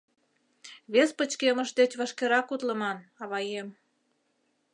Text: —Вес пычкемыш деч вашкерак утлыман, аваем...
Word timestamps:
—Вес 0.93 1.09
пычкемыш 1.17 1.69
деч 1.79 1.91
вашкерак 1.99 2.47
утлыман, 2.53 2.97
аваем... 3.23 3.67